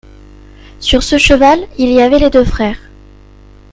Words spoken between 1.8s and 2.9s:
y avait les deux frères.